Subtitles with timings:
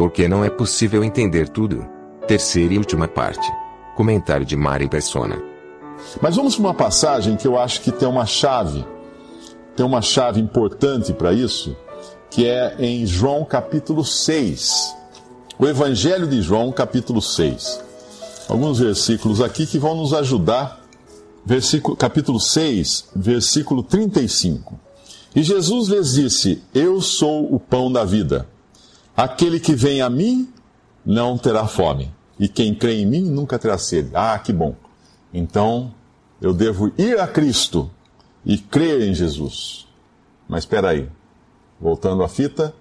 [0.00, 1.86] Porque não é possível entender tudo.
[2.26, 3.46] Terceira e última parte.
[3.94, 5.38] Comentário de Mari Persona.
[6.22, 8.82] Mas vamos para uma passagem que eu acho que tem uma chave.
[9.76, 11.76] Tem uma chave importante para isso
[12.30, 14.96] que é em João capítulo 6.
[15.58, 17.82] O Evangelho de João, capítulo 6.
[18.48, 20.80] Alguns versículos aqui que vão nos ajudar.
[21.44, 24.80] Versículo, capítulo 6, versículo 35.
[25.36, 28.48] E Jesus lhes disse: Eu sou o pão da vida.
[29.20, 30.48] Aquele que vem a mim
[31.04, 34.10] não terá fome, e quem crê em mim nunca terá sede.
[34.14, 34.74] Ah, que bom.
[35.32, 35.92] Então
[36.40, 37.90] eu devo ir a Cristo
[38.46, 39.86] e crer em Jesus.
[40.48, 41.06] Mas espera aí,
[41.78, 42.74] Voltando à fita,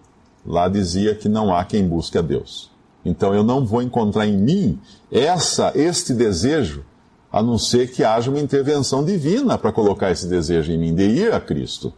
[0.45, 2.71] lá dizia que não há quem busque a Deus.
[3.03, 4.79] Então eu não vou encontrar em mim
[5.11, 6.85] essa este desejo,
[7.29, 11.03] a não ser que haja uma intervenção divina para colocar esse desejo em mim de
[11.03, 11.91] ir a Cristo.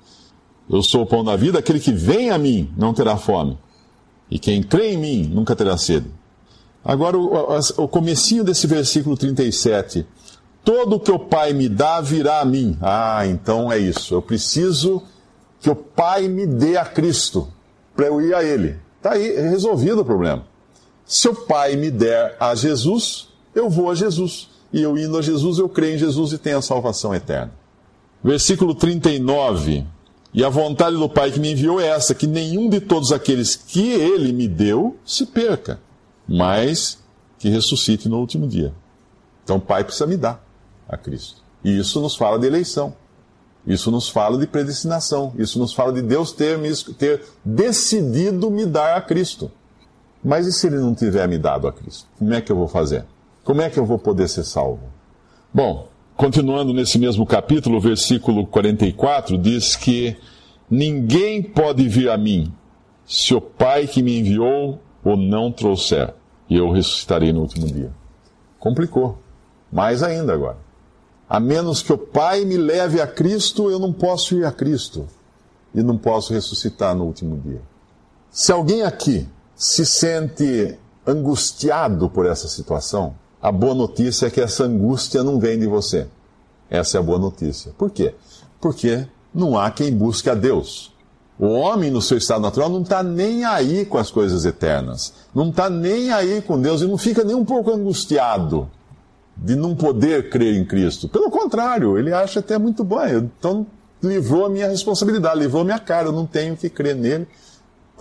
[0.68, 3.58] Eu sou o pão da vida, aquele que vem a mim não terá fome,
[4.32, 6.10] e quem crê em mim nunca terá sede.
[6.84, 10.08] Agora o, o comecinho desse versículo 37.
[10.64, 12.78] Todo o que o Pai me dá virá a mim.
[12.82, 14.16] Ah, então é isso.
[14.16, 15.04] Eu preciso
[15.60, 17.48] que o Pai me dê a Cristo,
[17.96, 18.78] para eu ir a Ele.
[18.98, 20.46] Está aí resolvido o problema.
[21.06, 24.50] Se o Pai me der a Jesus, eu vou a Jesus.
[24.72, 27.52] E eu indo a Jesus, eu creio em Jesus e tenho a salvação eterna.
[28.24, 29.86] Versículo 39.
[30.34, 33.56] E a vontade do Pai que me enviou é essa: que nenhum de todos aqueles
[33.56, 35.80] que Ele me deu se perca,
[36.28, 37.00] mas
[37.38, 38.74] que ressuscite no último dia.
[39.44, 40.44] Então o Pai precisa me dar
[40.88, 41.42] a Cristo.
[41.64, 42.94] E isso nos fala de eleição.
[43.66, 45.34] Isso nos fala de predestinação.
[45.38, 49.52] Isso nos fala de Deus ter, me, ter decidido me dar a Cristo.
[50.24, 52.08] Mas e se Ele não tiver me dado a Cristo?
[52.18, 53.06] Como é que eu vou fazer?
[53.44, 54.84] Como é que eu vou poder ser salvo?
[55.54, 55.90] Bom,
[56.22, 60.16] continuando nesse mesmo capítulo, versículo 44, diz que
[60.70, 62.54] ninguém pode vir a mim
[63.08, 66.14] se o Pai que me enviou o não trouxer,
[66.48, 67.92] e eu ressuscitarei no último dia.
[68.60, 69.18] Complicou.
[69.72, 70.58] Mais ainda agora.
[71.28, 75.08] A menos que o Pai me leve a Cristo, eu não posso ir a Cristo.
[75.74, 77.64] E não posso ressuscitar no último dia.
[78.30, 84.66] Se alguém aqui se sente angustiado por essa situação, a boa notícia é que essa
[84.66, 86.08] angústia não vem de você.
[86.70, 87.74] Essa é a boa notícia.
[87.78, 88.14] Por quê?
[88.60, 90.94] Porque não há quem busque a Deus.
[91.40, 95.14] O homem, no seu estado natural, não está nem aí com as coisas eternas.
[95.34, 98.70] Não está nem aí com Deus e não fica nem um pouco angustiado
[99.36, 101.10] de não poder crer em Cristo.
[101.10, 103.04] Pelo contrário, ele acha até muito bom.
[103.08, 103.66] Então,
[104.04, 107.28] livrou a minha responsabilidade, livrou a minha cara, eu não tenho que crer nele.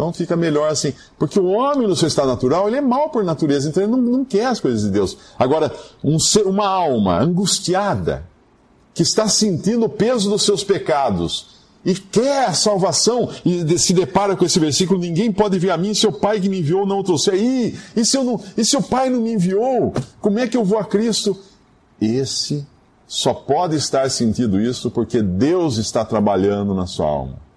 [0.01, 0.95] Então fica melhor assim.
[1.19, 3.99] Porque o homem, no seu estado natural, ele é mau por natureza, então ele não,
[4.01, 5.15] não quer as coisas de Deus.
[5.39, 5.71] Agora,
[6.03, 8.25] um ser, uma alma angustiada,
[8.95, 14.35] que está sentindo o peso dos seus pecados, e quer a salvação e se depara
[14.35, 17.01] com esse versículo: ninguém pode vir a mim se o Pai que me enviou não
[17.01, 17.35] o trouxer.
[17.35, 20.57] E, e, se eu não, e se o Pai não me enviou, como é que
[20.57, 21.37] eu vou a Cristo?
[22.01, 22.67] Esse
[23.07, 27.50] só pode estar sentindo isso porque Deus está trabalhando na sua alma.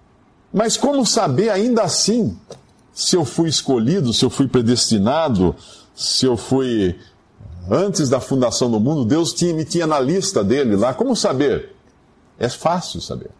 [0.54, 2.38] Mas como saber ainda assim
[2.92, 5.56] se eu fui escolhido, se eu fui predestinado,
[5.96, 6.96] se eu fui
[7.68, 10.94] antes da fundação do mundo, Deus tinha, me tinha na lista dele lá.
[10.94, 11.74] Como saber?
[12.38, 13.30] É fácil saber.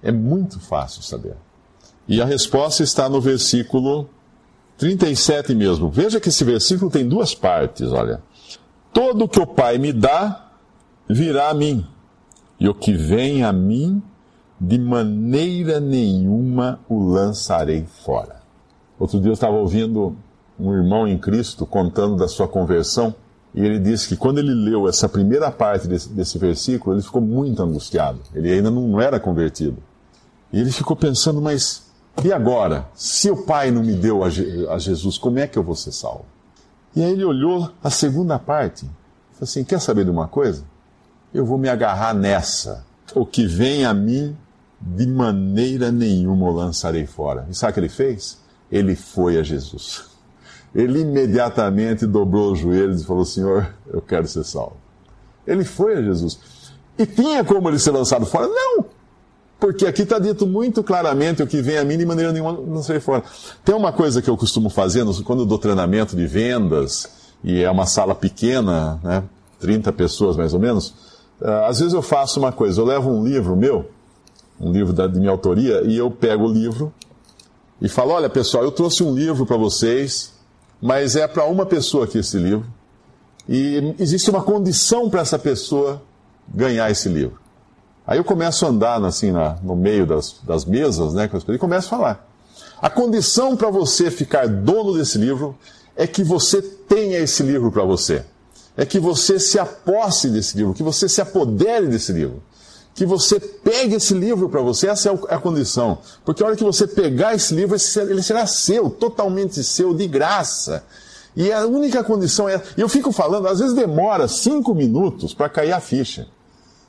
[0.00, 1.34] É muito fácil saber.
[2.06, 4.08] E a resposta está no versículo
[4.78, 5.90] 37 mesmo.
[5.90, 8.22] Veja que esse versículo tem duas partes, olha.
[8.92, 10.52] Todo que o Pai me dá
[11.08, 11.84] virá a mim,
[12.60, 14.00] e o que vem a mim,
[14.66, 18.42] de maneira nenhuma o lançarei fora.
[18.98, 20.16] Outro dia eu estava ouvindo
[20.58, 23.14] um irmão em Cristo contando da sua conversão,
[23.54, 27.20] e ele disse que quando ele leu essa primeira parte desse, desse versículo, ele ficou
[27.20, 28.20] muito angustiado.
[28.34, 29.76] Ele ainda não era convertido.
[30.52, 31.84] E ele ficou pensando, mas
[32.22, 32.86] e agora?
[32.94, 35.92] Se o Pai não me deu a, a Jesus, como é que eu vou ser
[35.92, 36.24] salvo?
[36.94, 38.84] E aí ele olhou a segunda parte.
[39.32, 40.64] Falou assim: quer saber de uma coisa?
[41.32, 42.84] Eu vou me agarrar nessa.
[43.14, 44.36] O que vem a mim,
[44.86, 47.46] de maneira nenhuma o lançarei fora.
[47.48, 48.38] E sabe o que ele fez?
[48.70, 50.04] Ele foi a Jesus.
[50.74, 54.76] Ele imediatamente dobrou os joelhos e falou: Senhor, eu quero ser salvo.
[55.46, 56.38] Ele foi a Jesus.
[56.98, 58.46] E tinha como ele ser lançado fora?
[58.46, 58.84] Não!
[59.58, 63.00] Porque aqui está dito muito claramente o que vem a mim de maneira nenhuma sei
[63.00, 63.22] fora.
[63.64, 67.08] Tem uma coisa que eu costumo fazer quando eu dou treinamento de vendas,
[67.42, 69.22] e é uma sala pequena, né,
[69.60, 70.88] 30 pessoas mais ou menos,
[71.40, 73.88] uh, às vezes eu faço uma coisa, eu levo um livro meu,
[74.60, 76.92] um livro da, de minha autoria, e eu pego o livro
[77.80, 80.32] e falo, olha pessoal, eu trouxe um livro para vocês,
[80.80, 82.66] mas é para uma pessoa aqui esse livro,
[83.48, 86.02] e existe uma condição para essa pessoa
[86.48, 87.38] ganhar esse livro.
[88.06, 91.86] Aí eu começo a andar assim na, no meio das, das mesas, né, e começo
[91.94, 92.28] a falar.
[92.80, 95.56] A condição para você ficar dono desse livro
[95.96, 98.24] é que você tenha esse livro para você.
[98.76, 102.42] É que você se aposse desse livro, que você se apodere desse livro.
[102.94, 105.98] Que você pegue esse livro para você, essa é a condição.
[106.24, 107.76] Porque a hora que você pegar esse livro,
[108.08, 110.84] ele será seu, totalmente seu, de graça.
[111.36, 112.62] E a única condição é.
[112.76, 116.28] Eu fico falando, às vezes demora cinco minutos para cair a ficha.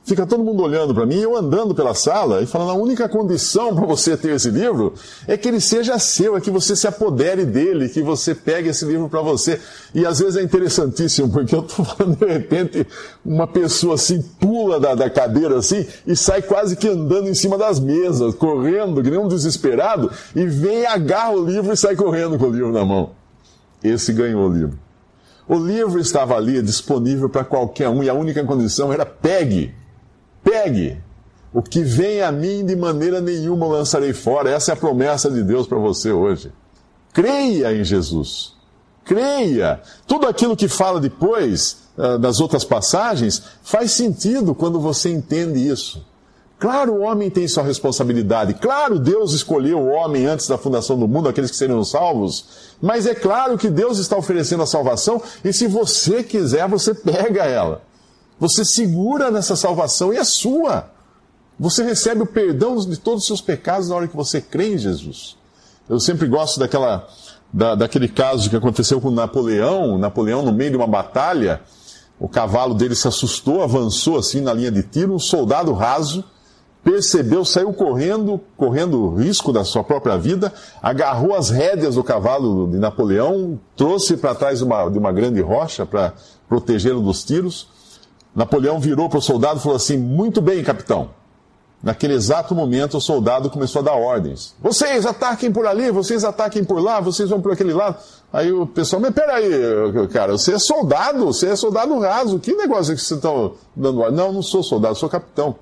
[0.06, 3.74] Fica todo mundo olhando para mim, eu andando pela sala e falando: a única condição
[3.74, 4.94] para você ter esse livro
[5.26, 8.84] é que ele seja seu, é que você se apodere dele, que você pegue esse
[8.84, 9.60] livro para você.
[9.92, 12.86] E às vezes é interessantíssimo, porque eu estou falando, de repente,
[13.24, 17.58] uma pessoa assim pula da, da cadeira assim e sai quase que andando em cima
[17.58, 22.38] das mesas, correndo, que nem um desesperado, e vem, agarra o livro e sai correndo
[22.38, 23.10] com o livro na mão.
[23.82, 24.78] Esse ganhou o livro.
[25.48, 29.74] O livro estava ali disponível para qualquer um e a única condição era pegue
[30.46, 30.96] Pegue.
[31.52, 34.48] O que vem a mim de maneira nenhuma lançarei fora.
[34.50, 36.52] Essa é a promessa de Deus para você hoje.
[37.12, 38.54] Creia em Jesus.
[39.04, 39.80] Creia.
[40.06, 46.06] Tudo aquilo que fala depois, uh, das outras passagens, faz sentido quando você entende isso.
[46.60, 48.54] Claro, o homem tem sua responsabilidade.
[48.54, 52.76] Claro, Deus escolheu o homem antes da fundação do mundo, aqueles que seriam salvos.
[52.80, 57.44] Mas é claro que Deus está oferecendo a salvação e se você quiser, você pega
[57.44, 57.82] ela.
[58.38, 60.90] Você segura nessa salvação e é sua.
[61.58, 64.78] Você recebe o perdão de todos os seus pecados na hora que você crê em
[64.78, 65.36] Jesus.
[65.88, 67.08] Eu sempre gosto daquela,
[67.52, 69.96] da, daquele caso que aconteceu com Napoleão.
[69.96, 71.62] Napoleão, no meio de uma batalha,
[72.18, 75.14] o cavalo dele se assustou, avançou assim na linha de tiro.
[75.14, 76.22] Um soldado raso
[76.84, 82.78] percebeu, saiu correndo, correndo risco da sua própria vida, agarrou as rédeas do cavalo de
[82.78, 86.12] Napoleão, trouxe para trás uma, de uma grande rocha para
[86.48, 87.68] protegê-lo dos tiros.
[88.36, 91.08] Napoleão virou para o soldado e falou assim: Muito bem, capitão.
[91.82, 94.54] Naquele exato momento, o soldado começou a dar ordens.
[94.60, 97.96] Vocês ataquem por ali, vocês ataquem por lá, vocês vão por aquele lado.
[98.32, 99.48] Aí o pessoal, mas peraí,
[100.12, 104.00] cara, você é soldado, você é soldado raso, que negócio é que vocês estão dando
[104.00, 104.16] ordem?
[104.16, 105.54] Não, não sou soldado, sou capitão.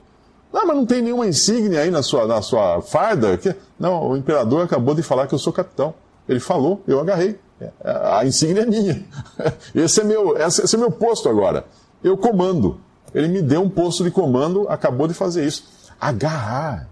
[0.53, 3.39] Não, mas não tem nenhuma insígnia aí na sua, na sua farda?
[3.79, 5.95] Não, o imperador acabou de falar que eu sou capitão.
[6.29, 7.39] Ele falou, eu agarrei.
[7.83, 9.05] A insígnia é minha.
[9.75, 11.65] Esse é meu, esse é meu posto agora
[12.05, 12.79] eu comando.
[13.15, 15.65] Ele me deu um posto de comando, acabou de fazer isso.
[15.99, 16.89] Agarrar.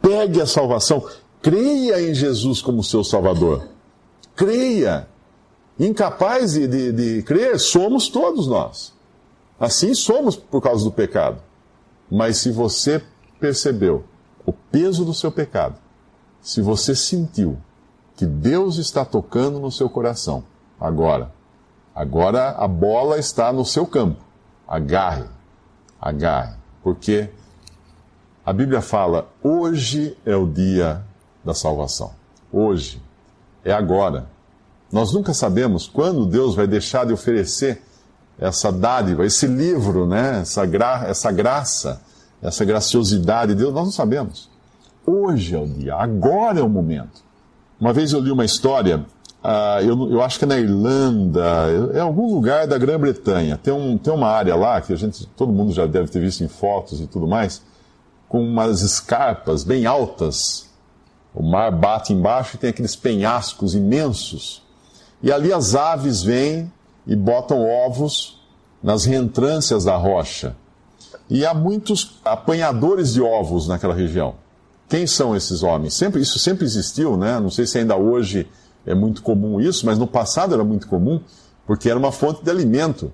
[0.00, 1.08] Pegue a salvação.
[1.40, 3.66] Creia em Jesus como seu Salvador.
[4.36, 5.08] Creia.
[5.80, 8.92] Incapaz de, de, de crer, somos todos nós.
[9.58, 11.40] Assim somos por causa do pecado.
[12.10, 13.02] Mas se você
[13.40, 14.04] percebeu
[14.44, 15.76] o peso do seu pecado,
[16.42, 17.56] se você sentiu
[18.16, 20.44] que Deus está tocando no seu coração,
[20.78, 21.32] agora,
[21.94, 24.31] agora a bola está no seu campo.
[24.66, 25.24] Agarre,
[26.00, 27.30] agarre, porque
[28.44, 31.02] a Bíblia fala: hoje é o dia
[31.44, 32.12] da salvação.
[32.52, 33.00] Hoje,
[33.64, 34.26] é agora.
[34.90, 37.82] Nós nunca sabemos quando Deus vai deixar de oferecer
[38.38, 40.40] essa dádiva, esse livro, né?
[40.40, 42.02] essa, gra essa graça,
[42.42, 44.50] essa graciosidade de Deus, nós não sabemos.
[45.06, 47.22] Hoje é o dia, agora é o momento.
[47.80, 49.04] Uma vez eu li uma história
[49.42, 51.42] Uh, eu, eu, acho que é na Irlanda,
[51.92, 53.58] é algum lugar da Grã-Bretanha.
[53.60, 56.44] Tem, um, tem uma área lá que a gente, todo mundo já deve ter visto
[56.44, 57.60] em fotos e tudo mais,
[58.28, 60.70] com umas escarpas bem altas.
[61.34, 64.62] O mar bate embaixo e tem aqueles penhascos imensos.
[65.20, 66.70] E ali as aves vêm
[67.04, 68.40] e botam ovos
[68.80, 70.54] nas reentrâncias da rocha.
[71.28, 74.34] E há muitos apanhadores de ovos naquela região.
[74.88, 75.94] Quem são esses homens?
[75.94, 77.40] Sempre, isso sempre existiu, né?
[77.40, 78.46] Não sei se ainda hoje
[78.86, 81.20] é muito comum isso, mas no passado era muito comum,
[81.66, 83.12] porque era uma fonte de alimento.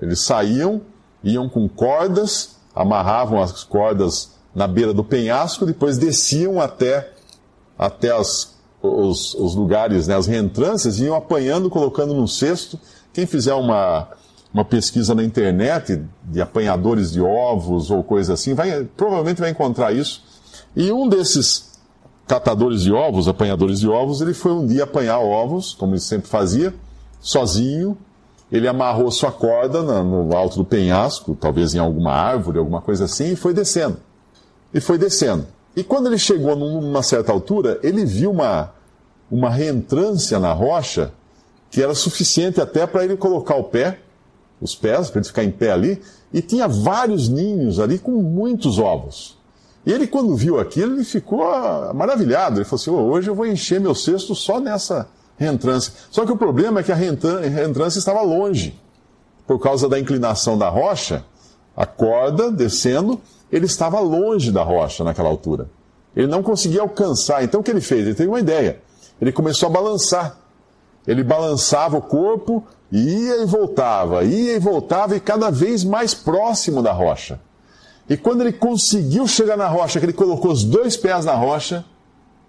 [0.00, 0.82] Eles saíam,
[1.22, 7.12] iam com cordas, amarravam as cordas na beira do penhasco, depois desciam até,
[7.78, 12.78] até as, os, os lugares, né, as reentrâncias, iam apanhando, colocando num cesto.
[13.12, 14.08] Quem fizer uma,
[14.52, 19.92] uma pesquisa na internet de apanhadores de ovos ou coisa assim, vai, provavelmente vai encontrar
[19.92, 20.22] isso.
[20.76, 21.69] E um desses
[22.30, 26.28] catadores de ovos, apanhadores de ovos, ele foi um dia apanhar ovos, como ele sempre
[26.28, 26.72] fazia,
[27.20, 27.98] sozinho.
[28.52, 33.32] Ele amarrou sua corda no alto do penhasco, talvez em alguma árvore, alguma coisa assim,
[33.32, 33.96] e foi descendo.
[34.72, 35.44] E foi descendo.
[35.74, 38.74] E quando ele chegou numa certa altura, ele viu uma,
[39.28, 41.12] uma reentrância na rocha
[41.68, 43.98] que era suficiente até para ele colocar o pé,
[44.60, 46.00] os pés, para ele ficar em pé ali,
[46.32, 49.39] e tinha vários ninhos ali com muitos ovos.
[49.84, 51.40] E ele, quando viu aquilo, ele ficou
[51.94, 52.58] maravilhado.
[52.58, 55.92] Ele falou assim: oh, hoje eu vou encher meu cesto só nessa reentrância.
[56.10, 58.78] Só que o problema é que a reentrância estava longe.
[59.46, 61.24] Por causa da inclinação da rocha,
[61.76, 63.20] a corda descendo,
[63.50, 65.68] ele estava longe da rocha naquela altura.
[66.14, 67.42] Ele não conseguia alcançar.
[67.42, 68.06] Então o que ele fez?
[68.06, 68.80] Ele teve uma ideia.
[69.20, 70.36] Ele começou a balançar.
[71.06, 76.82] Ele balançava o corpo, ia e voltava, ia e voltava, e cada vez mais próximo
[76.82, 77.40] da rocha.
[78.10, 81.84] E quando ele conseguiu chegar na rocha, que ele colocou os dois pés na rocha,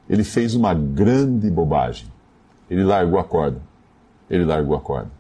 [0.10, 2.08] ele fez uma grande bobagem.
[2.68, 3.62] Ele largou a corda.
[4.28, 5.12] Ele largou a corda.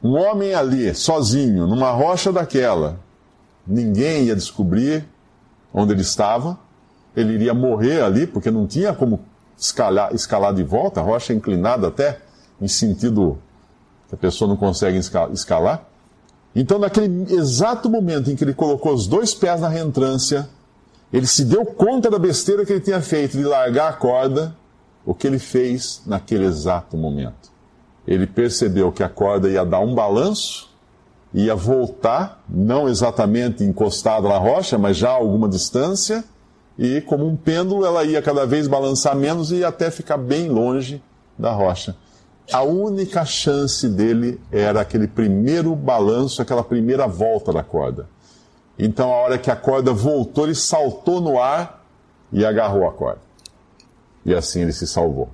[0.00, 3.00] Um homem ali, sozinho, numa rocha daquela,
[3.66, 5.04] ninguém ia descobrir
[5.74, 6.56] onde ele estava.
[7.16, 9.18] Ele iria morrer ali, porque não tinha como
[9.58, 12.20] escalar, escalar de volta, a rocha é inclinada até
[12.60, 13.36] em sentido
[14.08, 14.96] que a pessoa não consegue
[15.32, 15.82] escalar.
[16.54, 20.48] Então, naquele exato momento em que ele colocou os dois pés na reentrância,
[21.12, 24.54] ele se deu conta da besteira que ele tinha feito de largar a corda,
[25.04, 27.50] o que ele fez naquele exato momento.
[28.06, 30.70] Ele percebeu que a corda ia dar um balanço,
[31.32, 36.22] ia voltar, não exatamente encostada na rocha, mas já a alguma distância,
[36.78, 41.02] e como um pêndulo ela ia cada vez balançar menos e até ficar bem longe
[41.38, 41.96] da rocha
[42.50, 48.08] a única chance dele era aquele primeiro balanço, aquela primeira volta da corda.
[48.78, 51.84] Então, a hora que a corda voltou, ele saltou no ar
[52.32, 53.20] e agarrou a corda.
[54.24, 55.28] E assim ele se salvou.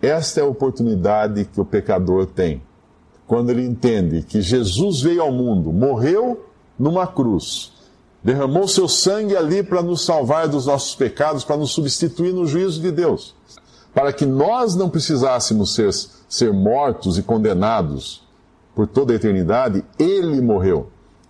[0.00, 2.62] Esta é a oportunidade que o pecador tem.
[3.26, 6.46] Quando ele entende que Jesus veio ao mundo, morreu
[6.78, 7.72] numa cruz,
[8.22, 12.80] derramou seu sangue ali para nos salvar dos nossos pecados, para nos substituir no juízo
[12.80, 13.34] de Deus
[13.94, 15.92] para que nós não precisássemos ser,
[16.28, 18.26] ser mortos e condenados
[18.74, 20.88] por toda a eternidade, ele morreu.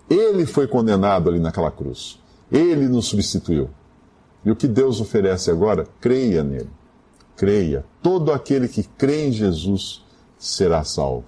[0.08, 2.20] Ele foi condenado ali naquela cruz.
[2.50, 3.70] Ele nos substituiu.
[4.44, 5.86] E o que Deus oferece agora?
[6.00, 6.70] Creia nele.
[7.36, 7.84] Creia.
[8.02, 10.04] Todo aquele que crê em Jesus
[10.38, 11.24] será salvo.